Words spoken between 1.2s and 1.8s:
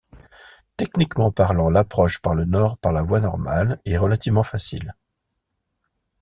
parlant,